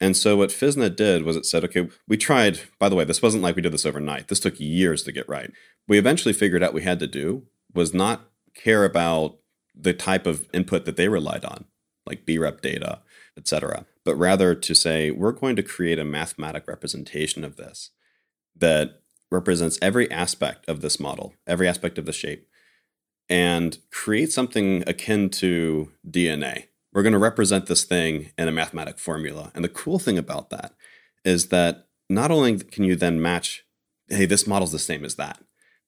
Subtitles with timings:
[0.00, 3.20] And so what Physna did was it said, okay, we tried, by the way, this
[3.20, 4.28] wasn't like we did this overnight.
[4.28, 5.50] This took years to get right.
[5.86, 9.38] We eventually figured out we had to do was not care about
[9.74, 11.66] the type of input that they relied on,
[12.06, 13.00] like BREP data,
[13.36, 17.90] et cetera, but rather to say, we're going to create a mathematic representation of this
[18.56, 22.48] that represents every aspect of this model, every aspect of the shape,
[23.28, 26.66] and create something akin to DNA.
[26.92, 29.52] We're going to represent this thing in a mathematic formula.
[29.54, 30.74] And the cool thing about that
[31.24, 33.64] is that not only can you then match,
[34.08, 35.40] hey, this model's the same as that,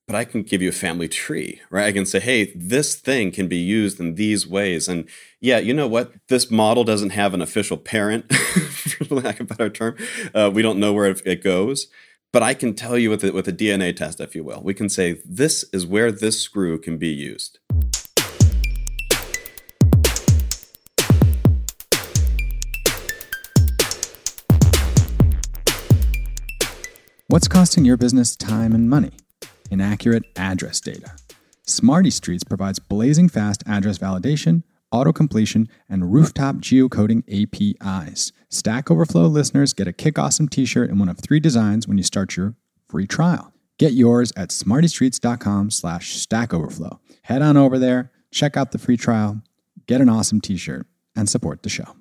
[0.06, 1.86] but I can give you a family tree, right?
[1.86, 4.88] I can say, hey, this thing can be used in these ways.
[4.88, 5.08] And
[5.40, 6.12] yeah, you know what?
[6.28, 9.96] This model doesn't have an official parent, for lack of a better term.
[10.34, 11.88] Uh, we don't know where it goes.
[12.32, 14.72] But I can tell you with a, with a DNA test, if you will, we
[14.72, 17.58] can say this is where this screw can be used.
[27.32, 29.12] What's costing your business time and money?
[29.70, 31.12] Inaccurate address data.
[31.66, 38.32] Smarty Streets provides blazing fast address validation, auto completion, and rooftop geocoding APIs.
[38.50, 41.96] Stack Overflow listeners get a Kick Awesome t shirt in one of three designs when
[41.96, 42.54] you start your
[42.86, 43.54] free trial.
[43.78, 47.00] Get yours at smartystreets.com slash stack overflow.
[47.22, 49.40] Head on over there, check out the free trial,
[49.86, 51.96] get an awesome t shirt, and support the show.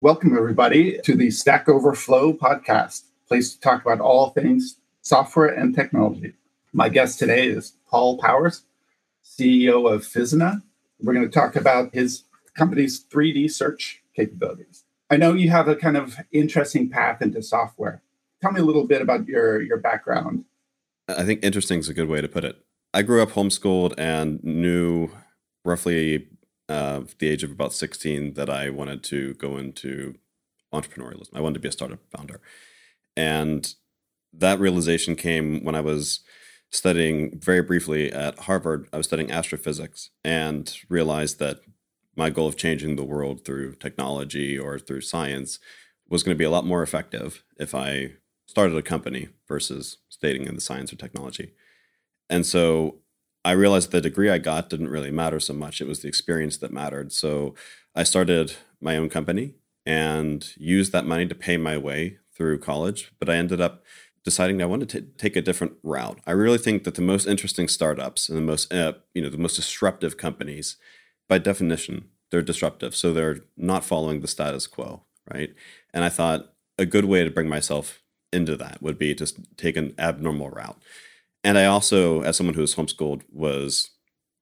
[0.00, 5.72] Welcome, everybody, to the Stack Overflow podcast, place to talk about all things software and
[5.72, 6.34] technology.
[6.72, 8.64] My guest today is Paul Powers,
[9.24, 10.62] CEO of Physna.
[11.00, 14.84] We're going to talk about his company's 3D search capabilities.
[15.10, 18.02] I know you have a kind of interesting path into software.
[18.42, 20.44] Tell me a little bit about your your background.
[21.08, 22.64] I think interesting is a good way to put it.
[22.92, 25.10] I grew up homeschooled and knew
[25.64, 26.26] roughly
[26.68, 30.16] uh, the age of about 16 that I wanted to go into
[30.72, 31.30] entrepreneurialism.
[31.34, 32.40] I wanted to be a startup founder.
[33.20, 33.74] And
[34.32, 36.20] that realization came when I was
[36.70, 38.88] studying very briefly at Harvard.
[38.94, 41.60] I was studying astrophysics and realized that
[42.16, 45.58] my goal of changing the world through technology or through science
[46.08, 48.14] was going to be a lot more effective if I
[48.46, 51.52] started a company versus staying in the science or technology.
[52.30, 53.00] And so
[53.44, 55.82] I realized the degree I got didn't really matter so much.
[55.82, 57.12] It was the experience that mattered.
[57.12, 57.54] So
[57.94, 63.12] I started my own company and used that money to pay my way through college.
[63.18, 63.84] But I ended up
[64.24, 66.20] deciding I wanted to take a different route.
[66.26, 69.36] I really think that the most interesting startups and the most, uh, you know, the
[69.36, 70.76] most disruptive companies
[71.28, 72.96] by definition, they're disruptive.
[72.96, 75.52] So they're not following the status quo, right?
[75.92, 78.02] And I thought a good way to bring myself
[78.32, 79.26] into that would be to
[79.58, 80.80] take an abnormal route.
[81.44, 83.90] And I also, as someone who was homeschooled, was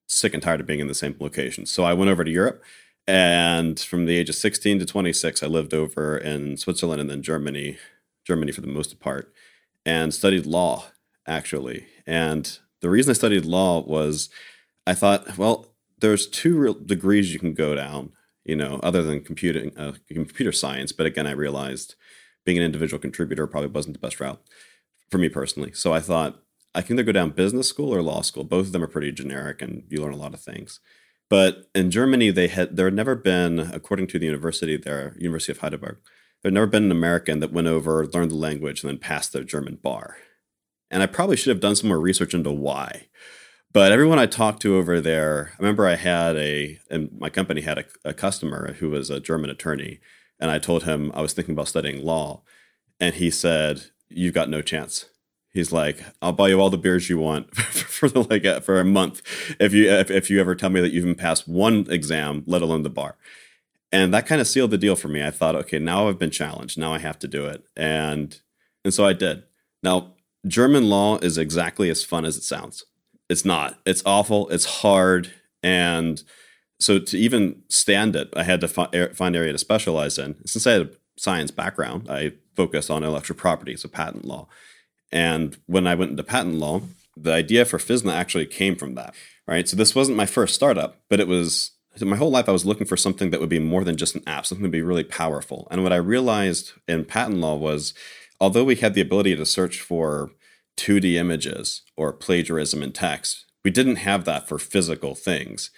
[0.07, 1.67] sick and tired of being in the same location.
[1.67, 2.63] So I went over to Europe.
[3.09, 7.23] And from the age of 16 to 26, I lived over in Switzerland and then
[7.23, 7.79] Germany,
[8.27, 9.33] Germany for the most part,
[9.87, 10.85] and studied law,
[11.27, 11.87] actually.
[12.07, 14.29] And the reason I studied law was
[14.87, 15.69] I thought, well,
[16.01, 18.13] there's two real degrees you can go down,
[18.45, 20.93] you know, other than computing, uh, computer science.
[20.93, 21.95] But again, I realized
[22.45, 24.41] being an individual contributor probably wasn't the best route
[25.11, 25.73] for me personally.
[25.73, 26.43] So I thought
[26.75, 28.45] I can either go down business school or law school.
[28.45, 30.81] Both of them are pretty generic, and you learn a lot of things.
[31.31, 35.53] But in Germany, they had there had never been, according to the university there, University
[35.53, 35.99] of Heidelberg,
[36.43, 39.33] there had never been an American that went over, learned the language, and then passed
[39.33, 40.17] their German bar.
[40.91, 43.09] And I probably should have done some more research into why.
[43.73, 47.61] But everyone I talked to over there, I remember I had a, and my company
[47.61, 50.01] had a, a customer who was a German attorney.
[50.41, 52.43] And I told him I was thinking about studying law.
[52.99, 55.07] And he said, You've got no chance.
[55.53, 58.81] He's like, I'll buy you all the beers you want for the like uh, for
[58.81, 59.23] a month
[59.59, 62.63] if you if, if you ever tell me that you've even passed one exam, let
[62.63, 63.17] alone the bar.
[63.91, 65.25] And that kind of sealed the deal for me.
[65.25, 66.79] I thought, okay, now I've been challenged.
[66.79, 67.65] Now I have to do it.
[67.77, 68.39] And
[68.85, 69.45] and so I did.
[69.83, 70.15] Now,
[70.47, 72.85] German law is exactly as fun as it sounds
[73.29, 73.79] it's not.
[73.85, 74.49] It's awful.
[74.49, 75.33] It's hard.
[75.63, 76.23] And
[76.81, 80.37] so to even stand it, I had to find an area to specialize in.
[80.47, 84.49] Since I had a science background, I focused on intellectual property, so patent law.
[85.11, 86.83] And when I went into patent law,
[87.17, 89.15] the idea for Physna actually came from that,
[89.47, 89.69] right?
[89.69, 92.87] So this wasn't my first startup, but it was my whole life I was looking
[92.87, 95.67] for something that would be more than just an app, something to be really powerful.
[95.71, 97.93] And what I realized in patent law was
[98.41, 100.31] although we had the ability to search for
[100.79, 103.45] 2D images or plagiarism in text.
[103.65, 105.71] We didn't have that for physical things.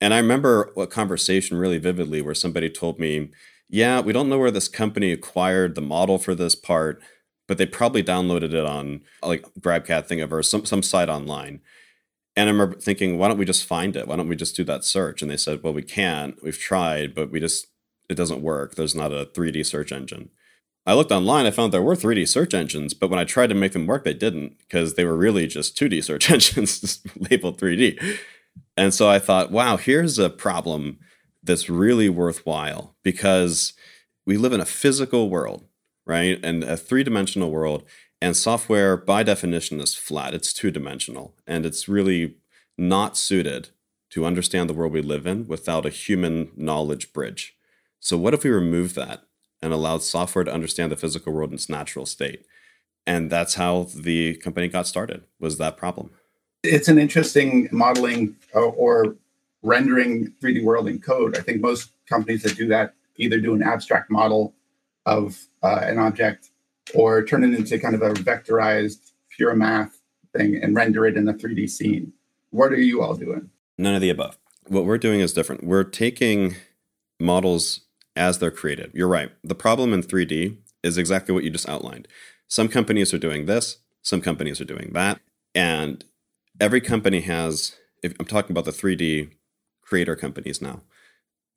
[0.00, 3.30] And I remember a conversation really vividly where somebody told me,
[3.68, 7.02] Yeah, we don't know where this company acquired the model for this part,
[7.46, 11.60] but they probably downloaded it on like GrabCAD Thingiverse, some, some site online.
[12.34, 14.06] And I remember thinking, why don't we just find it?
[14.06, 15.22] Why don't we just do that search?
[15.22, 16.42] And they said, well, we can't.
[16.42, 17.68] We've tried, but we just
[18.08, 18.74] it doesn't work.
[18.74, 20.30] There's not a 3D search engine.
[20.86, 23.56] I looked online, I found there were 3D search engines, but when I tried to
[23.56, 27.60] make them work, they didn't because they were really just 2D search engines just labeled
[27.60, 28.00] 3D.
[28.76, 30.98] And so I thought, wow, here's a problem
[31.42, 33.72] that's really worthwhile because
[34.24, 35.64] we live in a physical world,
[36.06, 36.38] right?
[36.42, 37.84] And a three dimensional world.
[38.22, 41.34] And software, by definition, is flat, it's two dimensional.
[41.46, 42.36] And it's really
[42.78, 43.70] not suited
[44.10, 47.56] to understand the world we live in without a human knowledge bridge.
[48.00, 49.24] So, what if we remove that
[49.60, 52.46] and allowed software to understand the physical world in its natural state?
[53.06, 55.24] And that's how the company got started.
[55.38, 56.10] Was that problem?
[56.62, 59.16] It's an interesting modeling uh, or
[59.62, 61.36] rendering 3D world in code.
[61.36, 64.54] I think most companies that do that either do an abstract model
[65.04, 66.50] of uh, an object
[66.94, 70.00] or turn it into kind of a vectorized pure math
[70.34, 72.12] thing and render it in a 3D scene.
[72.50, 73.50] What are you all doing?
[73.76, 74.38] None of the above.
[74.68, 75.64] What we're doing is different.
[75.64, 76.54] We're taking
[77.18, 77.80] models
[78.14, 78.90] as they're created.
[78.94, 79.30] You're right.
[79.42, 82.08] The problem in 3D is exactly what you just outlined.
[82.48, 85.20] Some companies are doing this, some companies are doing that.
[85.54, 86.04] And
[86.60, 89.32] every company has, if I'm talking about the 3D
[89.82, 90.82] creator companies now,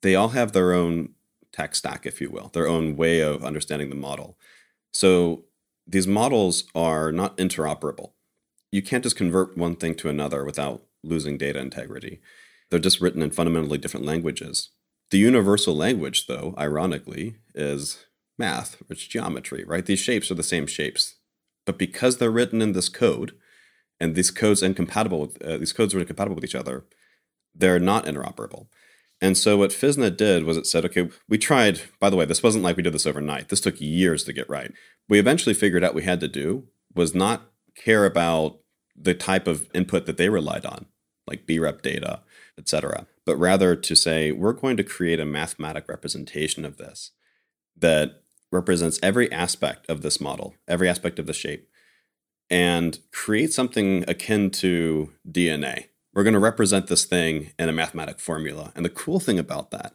[0.02, 1.10] they all have their own
[1.52, 4.38] tech stack, if you will, their own way of understanding the model.
[4.92, 5.44] So
[5.86, 8.12] these models are not interoperable.
[8.70, 12.20] You can't just convert one thing to another without losing data integrity.
[12.70, 14.70] They're just written in fundamentally different languages.
[15.10, 18.06] The universal language, though, ironically, is
[18.38, 19.84] math, it's geometry, right?
[19.84, 21.16] These shapes are the same shapes.
[21.66, 23.32] But because they're written in this code,
[23.98, 26.84] and these codes incompatible with uh, these codes are incompatible with each other,
[27.54, 28.68] they're not interoperable.
[29.20, 32.42] And so what Physna did was it said, okay, we tried, by the way, this
[32.42, 33.50] wasn't like we did this overnight.
[33.50, 34.72] This took years to get right.
[35.08, 36.64] We eventually figured out we had to do
[36.94, 38.60] was not care about
[38.96, 40.86] the type of input that they relied on,
[41.26, 42.20] like BREP data,
[42.58, 47.12] etc., but rather to say, we're going to create a mathematic representation of this
[47.76, 51.68] that represents every aspect of this model, every aspect of the shape,
[52.48, 55.89] and create something akin to DNA.
[56.14, 58.72] We're going to represent this thing in a mathematic formula.
[58.74, 59.94] And the cool thing about that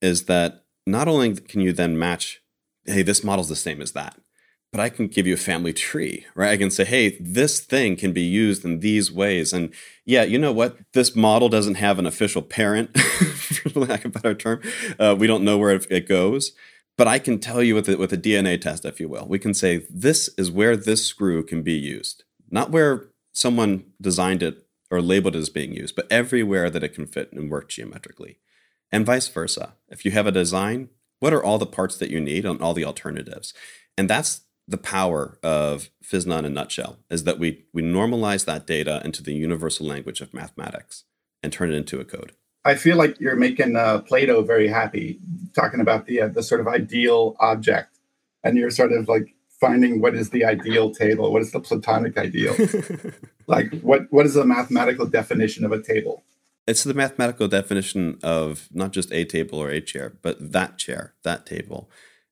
[0.00, 2.40] is that not only can you then match,
[2.84, 4.16] hey, this model's the same as that,
[4.72, 6.50] but I can give you a family tree, right?
[6.50, 9.52] I can say, hey, this thing can be used in these ways.
[9.52, 9.72] And
[10.04, 10.76] yeah, you know what?
[10.92, 14.60] This model doesn't have an official parent, for lack of a better term.
[14.98, 16.52] Uh, we don't know where it goes.
[16.96, 19.38] But I can tell you with a, with a DNA test, if you will, we
[19.38, 24.65] can say this is where this screw can be used, not where someone designed it
[24.90, 28.38] or labeled as being used, but everywhere that it can fit and work geometrically.
[28.92, 29.74] And vice versa.
[29.88, 32.74] If you have a design, what are all the parts that you need and all
[32.74, 33.52] the alternatives?
[33.98, 38.66] And that's the power of Physna in a nutshell, is that we, we normalize that
[38.66, 41.04] data into the universal language of mathematics
[41.42, 42.32] and turn it into a code.
[42.66, 45.20] I feel like you're making uh, Plato very happy,
[45.54, 48.00] talking about the uh, the sort of ideal object,
[48.42, 52.18] and you're sort of like finding what is the ideal table, what is the Platonic
[52.18, 52.56] ideal,
[53.46, 56.22] like what what is the mathematical definition of a table?
[56.66, 61.14] It's the mathematical definition of not just a table or a chair, but that chair,
[61.22, 61.88] that table,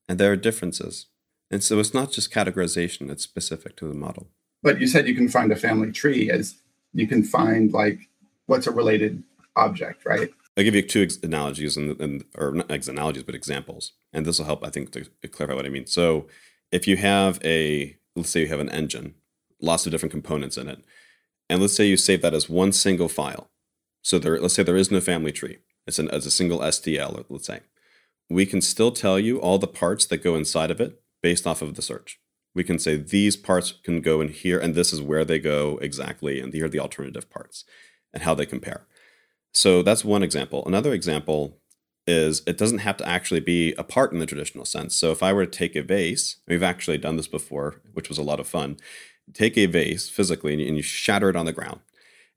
[0.08, 1.06] and there are differences,
[1.50, 4.28] and so it's not just categorization; it's specific to the model.
[4.62, 6.56] But you said you can find a family tree as
[6.92, 8.08] you can find like
[8.46, 9.22] what's a related
[9.56, 10.30] object, right?
[10.56, 14.24] I'll give you two ex- analogies, and, and or not ex- analogies, but examples, and
[14.24, 15.86] this will help, I think, to clarify what I mean.
[15.86, 16.28] So,
[16.70, 19.14] if you have a, let's say you have an engine,
[19.60, 20.84] lots of different components in it,
[21.48, 23.50] and let's say you save that as one single file.
[24.02, 25.58] So there, let's say there is no family tree.
[25.86, 27.60] It's an as a single STL, let's say.
[28.30, 31.62] We can still tell you all the parts that go inside of it based off
[31.62, 32.18] of the search.
[32.54, 35.78] We can say these parts can go in here, and this is where they go
[35.82, 37.64] exactly, and here are the alternative parts,
[38.12, 38.86] and how they compare.
[39.52, 40.62] So that's one example.
[40.66, 41.58] Another example
[42.06, 44.94] is it doesn't have to actually be a part in the traditional sense.
[44.94, 48.18] So if I were to take a vase, we've actually done this before, which was
[48.18, 48.76] a lot of fun.
[49.32, 51.80] Take a vase physically and you, and you shatter it on the ground,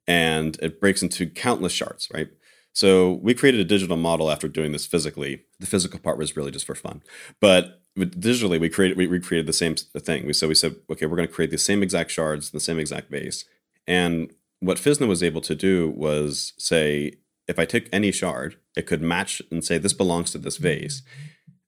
[0.06, 2.28] and it breaks into countless shards, right?
[2.72, 5.42] So we created a digital model after doing this physically.
[5.58, 7.02] The physical part was really just for fun,
[7.40, 10.26] but digitally we created we recreated the same thing.
[10.26, 12.78] We so we said, okay, we're going to create the same exact shards, the same
[12.78, 13.44] exact vase,
[13.86, 17.12] and what Physna was able to do was say,
[17.46, 21.02] if I took any shard, it could match and say this belongs to this vase.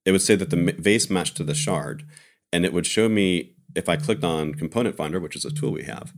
[0.05, 2.05] It would say that the vase matched to the shard,
[2.53, 5.73] and it would show me if I clicked on Component Finder, which is a tool
[5.73, 6.13] we have,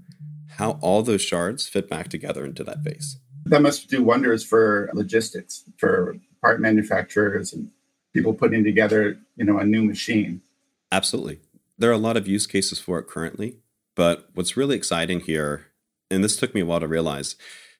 [0.56, 3.18] how all those shards fit back together into that vase.
[3.44, 7.70] That must do wonders for logistics, for part manufacturers and
[8.12, 10.42] people putting together, you know, a new machine.
[10.90, 11.40] Absolutely.
[11.78, 13.56] There are a lot of use cases for it currently,
[13.96, 15.66] but what's really exciting here
[16.12, 17.36] and this took me a while to realize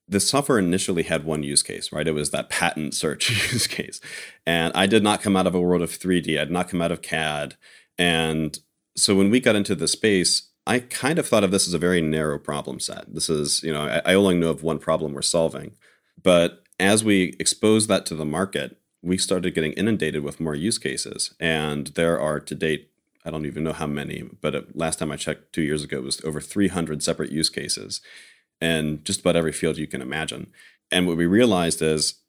[0.09, 2.09] the software initially had one use case, right?
[2.09, 4.01] It was that patent search use case.
[4.47, 6.41] And I did not come out of a world of 3D.
[6.41, 7.57] I did not come out of CAD.
[7.99, 8.59] And
[8.97, 11.79] so when we got into the space, I kind of thought of this as a
[11.79, 13.13] very narrow problem set.
[13.13, 15.73] This is, you know, I, only know of one problem we're solving.
[16.23, 20.79] But as we exposed that to the market, we started getting inundated with more use
[20.79, 21.35] cases.
[21.41, 22.91] And there are to date,
[23.25, 25.99] I don't even know how many, but uh, last time I checked two years ago,
[25.99, 28.01] it was over 300 separate use cases
[28.61, 30.53] and just about every field you can imagine.
[30.93, 32.21] And what we realized is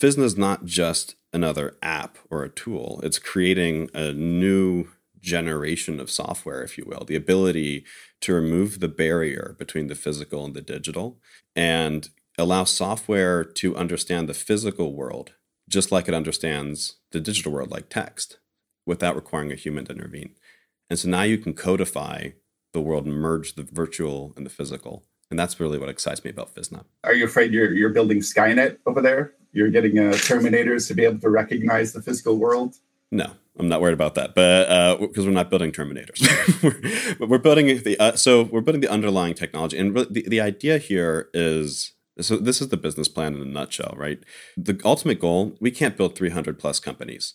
[0.00, 4.88] Physna is not just another app or a tool, it's creating a new
[5.24, 7.84] generation of software, if you will, the ability
[8.20, 11.18] to remove the barrier between the physical and the digital
[11.56, 15.32] and allow software to understand the physical world
[15.68, 18.38] just like it understands the digital world, like text,
[18.84, 20.34] without requiring a human to intervene.
[20.90, 22.30] And so now you can codify
[22.74, 25.04] the world merge the virtual and the physical.
[25.30, 26.84] And that's really what excites me about Physna.
[27.02, 29.32] Are you afraid you're, you're building Skynet over there?
[29.52, 32.76] You're getting uh, Terminators to be able to recognize the physical world?
[33.10, 36.20] No, I'm not worried about that, but because uh, we're not building Terminators,
[37.20, 40.78] we're, we're, building the uh, so we're building the underlying technology, and the, the idea
[40.78, 44.18] here is so this is the business plan in a nutshell, right?
[44.56, 47.34] The ultimate goal, we can't build 300 plus companies.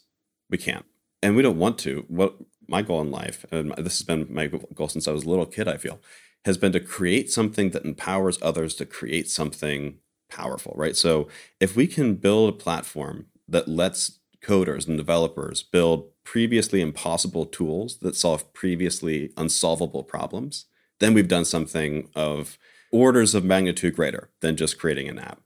[0.49, 0.85] We can't.
[1.21, 2.05] And we don't want to.
[2.07, 2.35] What
[2.67, 5.45] my goal in life, and this has been my goal since I was a little
[5.45, 5.99] kid, I feel,
[6.45, 9.97] has been to create something that empowers others to create something
[10.29, 10.95] powerful, right?
[10.95, 11.27] So
[11.59, 17.97] if we can build a platform that lets coders and developers build previously impossible tools
[17.99, 20.65] that solve previously unsolvable problems,
[20.99, 22.57] then we've done something of
[22.91, 25.41] orders of magnitude greater than just creating an app.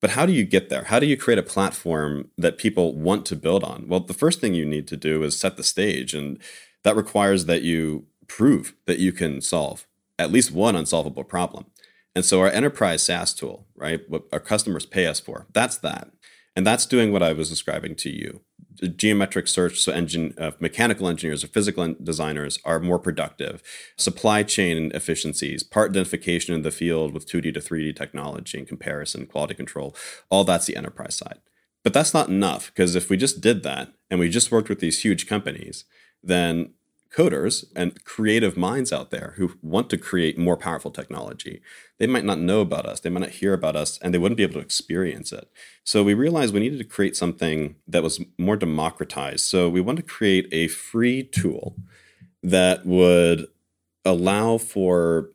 [0.00, 0.84] But how do you get there?
[0.84, 3.88] How do you create a platform that people want to build on?
[3.88, 6.38] Well, the first thing you need to do is set the stage, and
[6.84, 9.86] that requires that you prove that you can solve
[10.18, 11.66] at least one unsolvable problem.
[12.14, 16.10] And so our enterprise SaaS tool, right, what our customers pay us for, that's that.
[16.58, 18.40] And that's doing what I was describing to you.
[18.80, 23.62] The Geometric search, so engine, uh, mechanical engineers or physical designers are more productive.
[23.96, 29.26] Supply chain efficiencies, part identification in the field with 2D to 3D technology and comparison,
[29.26, 29.94] quality control,
[30.30, 31.38] all that's the enterprise side.
[31.84, 34.80] But that's not enough because if we just did that and we just worked with
[34.80, 35.84] these huge companies,
[36.24, 36.72] then
[37.14, 41.60] coders and creative minds out there who want to create more powerful technology.
[41.98, 44.36] They might not know about us, they might not hear about us, and they wouldn't
[44.36, 45.50] be able to experience it.
[45.84, 49.44] So we realized we needed to create something that was more democratized.
[49.44, 51.76] So we wanted to create a free tool
[52.42, 53.46] that would
[54.04, 55.30] allow for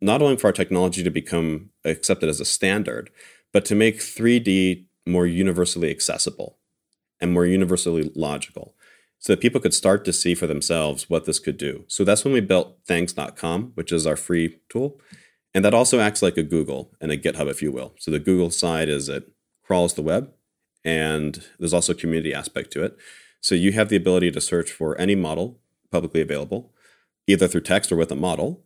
[0.00, 3.10] not only for our technology to become accepted as a standard,
[3.52, 6.58] but to make 3D more universally accessible
[7.20, 8.74] and more universally logical
[9.18, 11.84] so that people could start to see for themselves what this could do.
[11.88, 15.00] So that's when we built thangs.com, which is our free tool.
[15.54, 17.94] And that also acts like a Google and a GitHub, if you will.
[17.98, 19.30] So the Google side is it
[19.64, 20.32] crawls the web,
[20.84, 22.96] and there's also a community aspect to it.
[23.40, 25.58] So you have the ability to search for any model
[25.90, 26.72] publicly available,
[27.26, 28.64] either through text or with a model.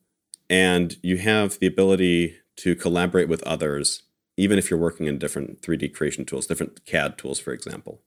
[0.50, 4.02] And you have the ability to collaborate with others,
[4.36, 8.02] even if you're working in different 3D creation tools, different CAD tools, for example.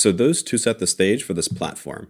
[0.00, 2.08] So those two set the stage for this platform.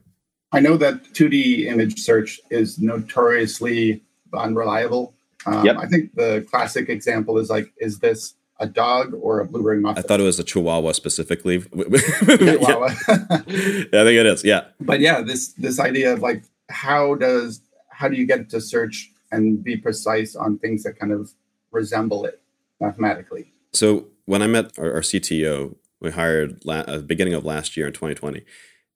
[0.52, 5.12] I know that 2D image search is notoriously unreliable.
[5.44, 5.76] Um, yep.
[5.76, 9.82] I think the classic example is like, is this a dog or a blue ring
[9.82, 10.04] muffin?
[10.04, 11.58] I thought it was a chihuahua specifically.
[11.62, 12.94] chihuahua.
[13.08, 13.24] yeah.
[13.48, 14.44] I think it is.
[14.44, 14.66] Yeah.
[14.80, 19.10] But yeah, this this idea of like how does how do you get to search
[19.32, 21.32] and be precise on things that kind of
[21.72, 22.40] resemble it
[22.80, 23.52] mathematically?
[23.72, 27.44] So when I met our, our CTO, we hired la- at uh, the beginning of
[27.44, 28.44] last year in 2020.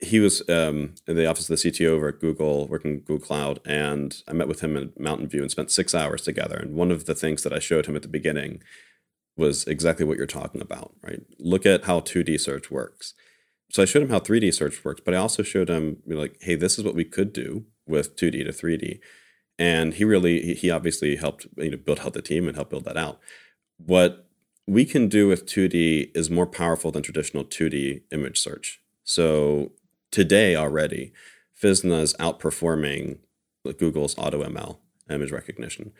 [0.01, 3.61] He was um, in the office of the CTO over at Google, working Google Cloud,
[3.65, 6.57] and I met with him in Mountain View and spent six hours together.
[6.57, 8.63] And one of the things that I showed him at the beginning
[9.37, 11.21] was exactly what you're talking about, right?
[11.39, 13.15] Look at how 2D search works.
[13.71, 16.21] So I showed him how 3D search works, but I also showed him you know,
[16.21, 19.01] like, hey, this is what we could do with 2D to 3D.
[19.59, 22.85] And he really, he obviously helped you know build out the team and help build
[22.85, 23.21] that out.
[23.79, 24.24] What
[24.67, 28.81] we can do with 2D is more powerful than traditional 2D image search.
[29.03, 29.73] So
[30.11, 31.13] today already,
[31.61, 33.19] Physna is outperforming
[33.79, 34.79] Google's AutoML
[35.11, 35.93] image recognition.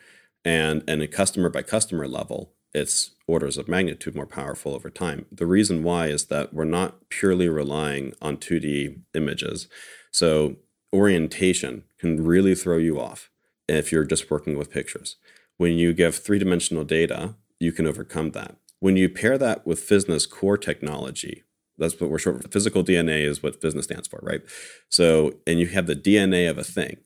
[0.43, 5.25] And, and a customer by customer level, it's orders of magnitude more powerful over time.
[5.31, 9.67] The reason why is that we're not purely relying on 2D images.
[10.11, 10.57] So
[10.93, 13.29] orientation can really throw you off
[13.67, 15.15] if you're just working with pictures.
[15.57, 18.55] When you give three dimensional data, you can overcome that.
[18.79, 21.43] When you pair that with Physna's core technology,
[21.77, 22.49] that's what we're short for.
[22.49, 24.41] Physical DNA is what Physna stands for, right?
[24.89, 26.97] So, and you have the DNA of a thing.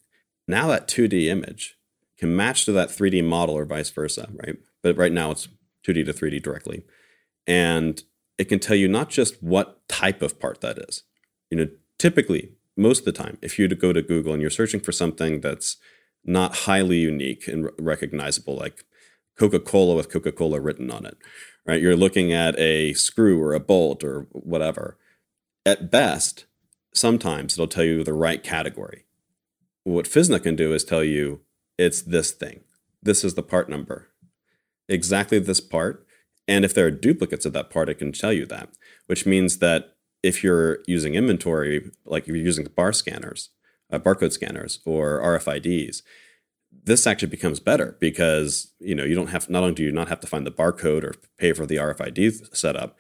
[0.47, 1.77] Now that 2D image
[2.17, 4.57] can match to that 3D model or vice versa, right?
[4.83, 5.47] But right now it's
[5.87, 6.83] 2D to 3D directly.
[7.47, 8.03] And
[8.37, 11.03] it can tell you not just what type of part that is.
[11.49, 14.79] You know, typically, most of the time, if you go to Google and you're searching
[14.79, 15.77] for something that's
[16.23, 18.85] not highly unique and recognizable, like
[19.39, 21.17] Coca-Cola with Coca-Cola written on it,
[21.65, 21.81] right?
[21.81, 24.97] You're looking at a screw or a bolt or whatever.
[25.65, 26.45] At best,
[26.93, 29.05] sometimes it'll tell you the right category.
[29.85, 31.41] What Physna can do is tell you
[31.77, 32.61] it's this thing.
[33.01, 34.09] This is the part number.
[34.89, 36.05] Exactly this part.
[36.47, 38.69] And if there are duplicates of that part, it can tell you that,
[39.07, 43.49] which means that if you're using inventory, like if you're using bar scanners,
[43.91, 46.01] uh, barcode scanners, or RFIDs,
[46.71, 50.09] this actually becomes better because you know you don't have not only do you not
[50.09, 52.97] have to find the barcode or pay for the RFID setup,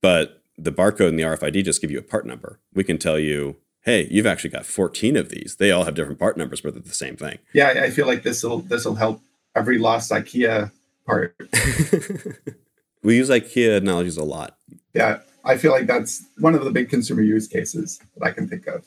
[0.00, 2.60] but the barcode and the RFID just give you a part number.
[2.74, 5.56] We can tell you, hey, you've actually got 14 of these.
[5.58, 7.38] They all have different part numbers, but they're the same thing.
[7.52, 9.20] Yeah, I feel like this will this will help
[9.54, 10.70] every lost IKEA
[11.06, 11.34] part.
[13.02, 14.56] we use IKEA analogies a lot.
[14.94, 18.48] Yeah, I feel like that's one of the big consumer use cases that I can
[18.48, 18.86] think of.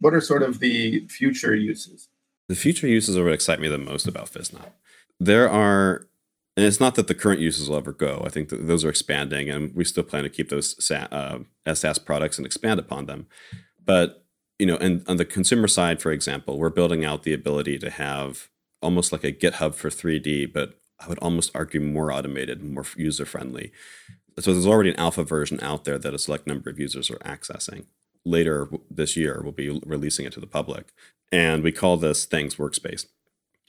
[0.00, 2.08] What are sort of the future uses?
[2.50, 4.72] The future uses are what excite me the most about Physna.
[5.20, 6.08] There are,
[6.56, 8.24] and it's not that the current uses will ever go.
[8.26, 11.38] I think those are expanding, and we still plan to keep those uh,
[11.72, 13.28] SaaS products and expand upon them.
[13.84, 14.24] But
[14.58, 17.88] you know, and on the consumer side, for example, we're building out the ability to
[17.88, 18.48] have
[18.82, 23.26] almost like a GitHub for 3D, but I would almost argue more automated, more user
[23.26, 23.70] friendly.
[24.40, 27.18] So there's already an alpha version out there that a select number of users are
[27.18, 27.84] accessing.
[28.24, 30.92] Later this year, we'll be releasing it to the public.
[31.32, 33.06] And we call this Thangs Workspace.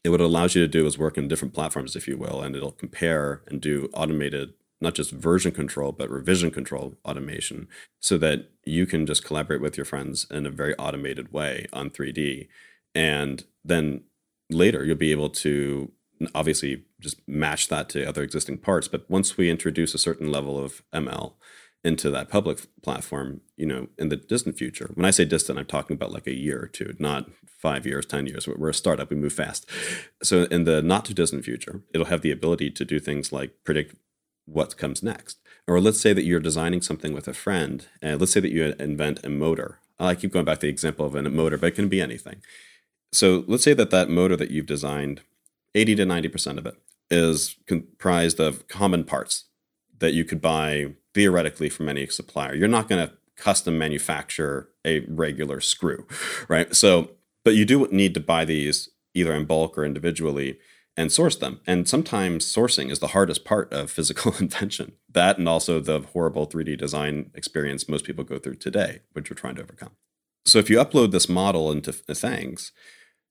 [0.03, 2.41] It what it allows you to do is work in different platforms, if you will,
[2.41, 7.67] and it'll compare and do automated, not just version control, but revision control automation
[7.99, 11.91] so that you can just collaborate with your friends in a very automated way on
[11.91, 12.47] 3D.
[12.95, 14.01] And then
[14.49, 15.91] later you'll be able to
[16.33, 18.87] obviously just match that to other existing parts.
[18.87, 21.33] But once we introduce a certain level of ML
[21.83, 25.65] into that public platform, you know, in the distant future, when I say distant, I'm
[25.65, 28.47] talking about like a year or two, not five years, 10 years.
[28.47, 29.67] We're a startup, we move fast.
[30.21, 33.55] So in the not too distant future, it'll have the ability to do things like
[33.63, 33.95] predict
[34.45, 35.39] what comes next.
[35.67, 38.73] Or let's say that you're designing something with a friend, and let's say that you
[38.79, 39.79] invent a motor.
[39.99, 42.41] I keep going back to the example of a motor, but it can be anything.
[43.11, 45.21] So let's say that that motor that you've designed
[45.75, 46.75] 80 to 90% of it
[47.11, 49.45] is comprised of common parts
[49.99, 52.55] that you could buy theoretically from any supplier.
[52.55, 56.07] You're not going to custom manufacture a regular screw,
[56.47, 56.75] right?
[56.75, 57.11] So,
[57.43, 60.59] but you do need to buy these either in bulk or individually
[60.97, 61.59] and source them.
[61.65, 64.93] And sometimes sourcing is the hardest part of physical invention.
[65.09, 69.35] That and also the horrible 3D design experience most people go through today, which we're
[69.35, 69.91] trying to overcome.
[70.45, 72.71] So if you upload this model into uh, Thangs,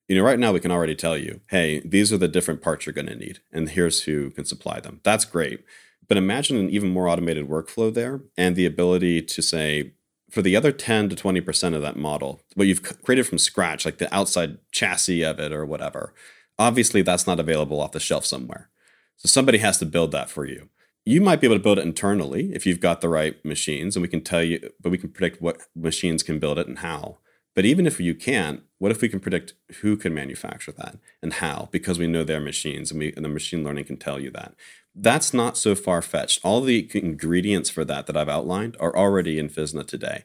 [0.09, 2.87] you know, right now we can already tell you, hey, these are the different parts
[2.87, 5.01] you're going to need, and here's who can supply them.
[5.05, 5.64] That's great.
[6.11, 9.92] But imagine an even more automated workflow there and the ability to say,
[10.29, 13.99] for the other 10 to 20% of that model, what you've created from scratch, like
[13.99, 16.12] the outside chassis of it or whatever,
[16.59, 18.70] obviously that's not available off the shelf somewhere.
[19.18, 20.68] So somebody has to build that for you.
[21.05, 24.03] You might be able to build it internally if you've got the right machines, and
[24.03, 27.18] we can tell you, but we can predict what machines can build it and how.
[27.55, 31.35] But even if you can't, what if we can predict who can manufacture that and
[31.35, 31.68] how?
[31.70, 34.55] Because we know their machines and, we, and the machine learning can tell you that.
[34.94, 36.40] That's not so far fetched.
[36.44, 40.24] All the ingredients for that that I've outlined are already in Physna today.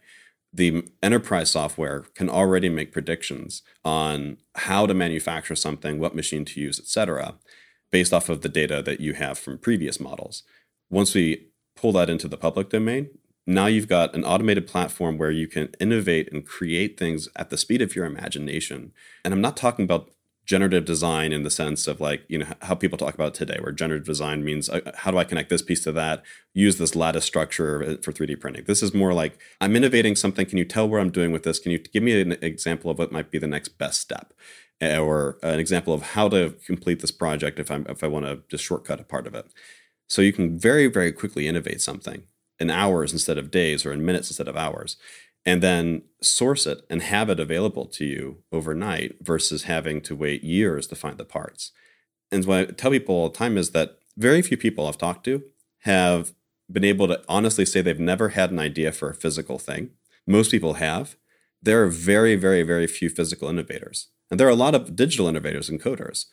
[0.51, 6.61] The enterprise software can already make predictions on how to manufacture something, what machine to
[6.61, 7.35] use, etc.,
[7.91, 10.43] based off of the data that you have from previous models.
[10.89, 13.09] Once we pull that into the public domain,
[13.45, 17.57] now you've got an automated platform where you can innovate and create things at the
[17.57, 18.91] speed of your imagination.
[19.23, 20.09] And I'm not talking about
[20.45, 23.71] generative design in the sense of like you know how people talk about today where
[23.71, 26.23] generative design means uh, how do i connect this piece to that?
[26.53, 28.63] Use this lattice structure uh, for 3d printing.
[28.65, 30.45] This is more like i'm innovating something.
[30.45, 31.59] Can you tell where i'm doing with this?
[31.59, 34.33] Can you give me an example of what might be the next best step?
[34.81, 38.43] Or an example of how to complete this project if i'm if i want to
[38.49, 39.47] just shortcut a part of it.
[40.07, 42.23] So you can very very quickly innovate something
[42.59, 44.97] in hours instead of days or in minutes instead of hours
[45.45, 50.43] and then source it and have it available to you overnight versus having to wait
[50.43, 51.71] years to find the parts.
[52.31, 55.25] And what I tell people all the time is that very few people I've talked
[55.25, 55.43] to
[55.81, 56.33] have
[56.71, 59.91] been able to honestly say they've never had an idea for a physical thing.
[60.25, 61.15] Most people have.
[61.61, 64.07] There are very, very, very few physical innovators.
[64.31, 66.25] And there are a lot of digital innovators and coders.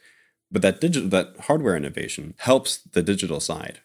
[0.51, 3.81] But that digital that hardware innovation helps the digital side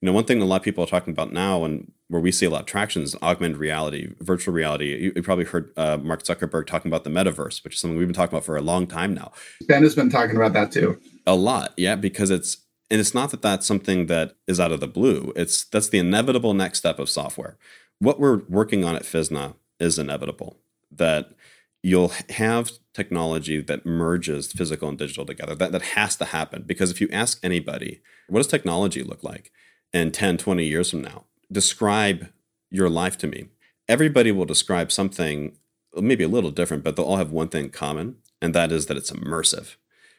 [0.00, 2.32] you know, one thing a lot of people are talking about now and where we
[2.32, 4.96] see a lot of traction is augmented reality, virtual reality.
[4.96, 8.08] You, you probably heard uh, Mark Zuckerberg talking about the metaverse, which is something we've
[8.08, 9.32] been talking about for a long time now.
[9.68, 10.98] Ben has been talking about that too.
[11.26, 12.58] A lot, yeah, because it's
[12.90, 15.32] And it's not that that's something that is out of the blue.
[15.36, 17.58] It's that's the inevitable next step of software.
[17.98, 20.56] What we're working on at Physna is inevitable.
[20.90, 21.34] That
[21.82, 25.54] you'll have technology that merges physical and digital together.
[25.54, 29.52] That, that has to happen because if you ask anybody, what does technology look like
[29.92, 31.24] in 10, 20 years from now?
[31.50, 32.28] Describe
[32.70, 33.48] your life to me.
[33.88, 35.56] Everybody will describe something
[35.96, 38.86] maybe a little different, but they'll all have one thing in common, and that is
[38.86, 39.76] that it's immersive.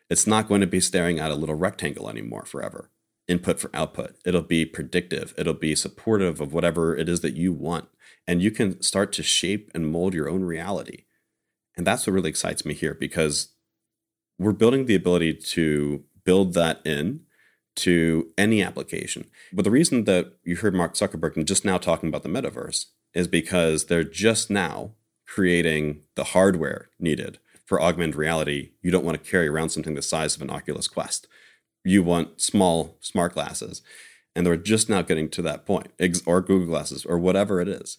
[0.10, 2.90] It's not going to be staring at a little rectangle anymore forever.
[3.28, 4.18] Input for output.
[4.26, 5.34] It'll be predictive.
[5.38, 7.88] It'll be supportive of whatever it is that you want.
[8.28, 11.06] And you can start to shape and mold your own reality
[11.76, 13.50] and that's what really excites me here because
[14.38, 17.22] we're building the ability to build that in
[17.76, 19.26] to any application.
[19.54, 23.28] But the reason that you heard Mark Zuckerberg just now talking about the metaverse is
[23.28, 24.92] because they're just now
[25.26, 28.72] creating the hardware needed for augmented reality.
[28.82, 31.28] You don't want to carry around something the size of an Oculus Quest.
[31.84, 33.82] You want small smart glasses.
[34.36, 35.92] And they're just now getting to that point,
[36.26, 37.98] or Google Glasses, or whatever it is.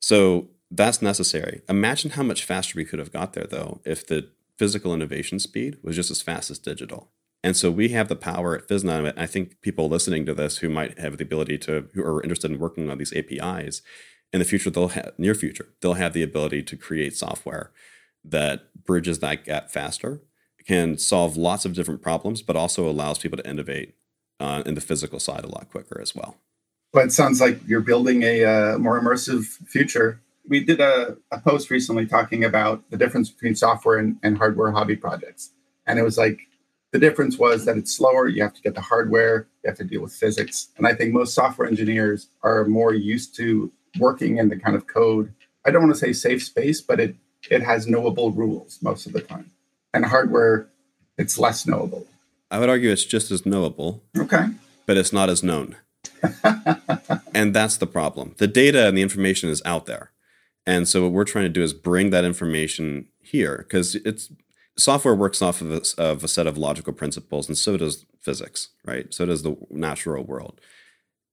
[0.00, 1.62] So that's necessary.
[1.68, 5.78] Imagine how much faster we could have got there, though, if the physical innovation speed
[5.82, 7.10] was just as fast as digital.
[7.44, 9.12] And so we have the power at Physna.
[9.16, 12.50] I think people listening to this who might have the ability to, who are interested
[12.50, 13.82] in working on these APIs,
[14.32, 17.70] in the future, they'll have, near future, they'll have the ability to create software
[18.24, 20.22] that bridges that gap faster,
[20.66, 23.94] can solve lots of different problems, but also allows people to innovate
[24.40, 26.36] uh, in the physical side a lot quicker as well.
[26.94, 31.40] Well, it sounds like you're building a uh, more immersive future we did a, a
[31.40, 35.50] post recently talking about the difference between software and, and hardware hobby projects.
[35.86, 36.40] And it was like
[36.92, 38.28] the difference was that it's slower.
[38.28, 40.68] You have to get the hardware, you have to deal with physics.
[40.76, 44.86] And I think most software engineers are more used to working in the kind of
[44.86, 45.32] code.
[45.64, 47.16] I don't want to say safe space, but it
[47.50, 49.50] it has knowable rules most of the time.
[49.92, 50.68] And hardware,
[51.18, 52.06] it's less knowable.
[52.50, 54.02] I would argue it's just as knowable.
[54.16, 54.46] Okay.
[54.86, 55.76] But it's not as known.
[57.34, 58.34] and that's the problem.
[58.38, 60.12] The data and the information is out there.
[60.66, 64.30] And so what we're trying to do is bring that information here because it's
[64.76, 68.68] software works off of a, of a, set of logical principles, and so does physics,
[68.84, 69.12] right?
[69.12, 70.60] So does the natural world.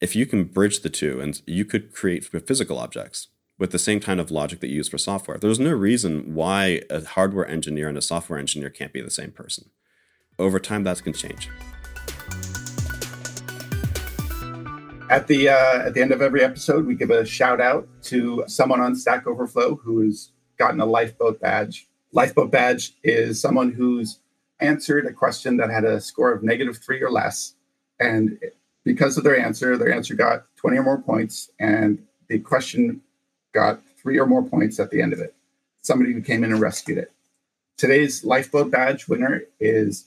[0.01, 3.99] If you can bridge the two, and you could create physical objects with the same
[3.99, 7.89] kind of logic that you use for software, there's no reason why a hardware engineer
[7.89, 9.69] and a software engineer can't be the same person.
[10.37, 11.49] Over time, that's going to change.
[15.09, 18.43] At the uh, at the end of every episode, we give a shout out to
[18.47, 21.88] someone on Stack Overflow who has gotten a lifeboat badge.
[22.11, 24.19] Lifeboat badge is someone who's
[24.59, 27.53] answered a question that had a score of negative three or less,
[27.99, 28.39] and
[28.83, 33.01] because of their answer, their answer got twenty or more points, and the question
[33.53, 35.35] got three or more points at the end of it.
[35.81, 37.11] Somebody who came in and rescued it.
[37.77, 40.05] Today's lifeboat badge winner is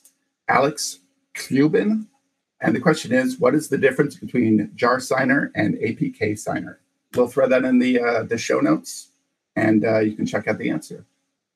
[0.48, 0.98] Alex
[1.34, 2.08] Clubin
[2.62, 6.78] and the question is, what is the difference between jar signer and APK signer?
[7.14, 9.10] We'll throw that in the uh, the show notes,
[9.56, 11.04] and uh, you can check out the answer.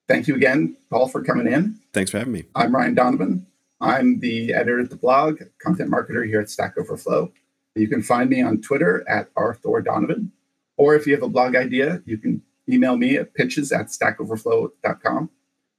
[0.09, 1.81] Thank you again, Paul, for coming in.
[1.93, 2.45] Thanks for having me.
[2.55, 3.47] I'm Ryan Donovan.
[3.81, 7.33] I'm the editor at the blog, content marketer here at Stack Overflow.
[7.75, 10.33] You can find me on Twitter at Arthur Donovan,
[10.77, 15.31] or if you have a blog idea, you can email me at pitches at stackoverflow.com.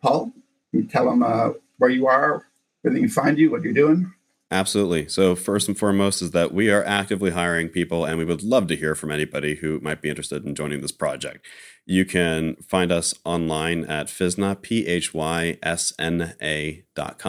[0.02, 0.32] Paul,
[0.72, 2.46] can you tell them uh, where you are,
[2.82, 4.14] where they can find you, what you're doing?
[4.50, 5.10] Absolutely.
[5.10, 8.68] So, first and foremost, is that we are actively hiring people, and we would love
[8.68, 11.46] to hear from anybody who might be interested in joining this project.
[11.90, 17.24] You can find us online at Physna, P H Y S N A dot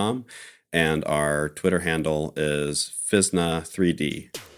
[0.73, 4.58] and our Twitter handle is Physna3D.